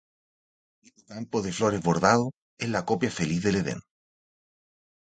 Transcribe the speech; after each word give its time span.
y 0.81 0.89
tu 0.93 1.05
campo 1.05 1.43
de 1.43 1.51
flores 1.53 1.83
bordado, 1.83 2.31
es 2.57 2.69
la 2.69 2.85
copia 2.85 3.11
feliz 3.11 3.43
del 3.43 3.57
Edén. 3.57 3.79